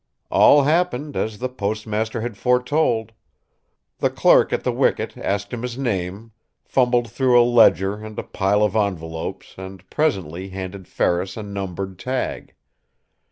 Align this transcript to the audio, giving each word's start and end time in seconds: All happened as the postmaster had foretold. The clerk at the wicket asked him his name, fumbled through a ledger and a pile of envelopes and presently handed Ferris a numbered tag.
All 0.31 0.63
happened 0.63 1.15
as 1.15 1.37
the 1.37 1.47
postmaster 1.47 2.21
had 2.21 2.35
foretold. 2.35 3.11
The 3.99 4.09
clerk 4.09 4.51
at 4.51 4.63
the 4.63 4.71
wicket 4.71 5.15
asked 5.15 5.53
him 5.53 5.61
his 5.61 5.77
name, 5.77 6.31
fumbled 6.65 7.11
through 7.11 7.39
a 7.39 7.45
ledger 7.45 8.03
and 8.03 8.17
a 8.17 8.23
pile 8.23 8.63
of 8.63 8.75
envelopes 8.75 9.53
and 9.59 9.87
presently 9.91 10.49
handed 10.49 10.87
Ferris 10.87 11.37
a 11.37 11.43
numbered 11.43 11.99
tag. 11.99 12.55